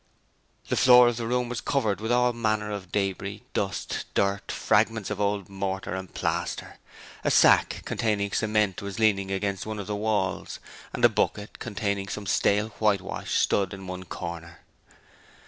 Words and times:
The 0.69 0.75
floor 0.75 1.09
of 1.09 1.17
the 1.17 1.27
room 1.27 1.47
was 1.47 1.61
covered 1.61 2.01
with 2.01 2.11
all 2.11 2.33
manner 2.33 2.71
of 2.71 2.91
debris, 2.91 3.43
dust, 3.53 4.05
dirt, 4.15 4.51
fragments 4.51 5.11
of 5.11 5.21
old 5.21 5.47
mortar 5.47 5.93
and 5.93 6.11
plaster. 6.11 6.77
A 7.23 7.29
sack 7.29 7.83
containing 7.85 8.31
cement 8.31 8.81
was 8.81 8.97
leaning 8.97 9.29
against 9.29 9.67
one 9.67 9.77
of 9.77 9.85
the 9.85 9.95
walls, 9.95 10.59
and 10.91 11.05
a 11.05 11.09
bucket 11.09 11.59
containing 11.59 12.07
some 12.07 12.25
stale 12.25 12.69
whitewash 12.79 13.35
stood 13.35 13.75
in 13.75 13.85
one 13.85 14.03
corner. 14.05 14.61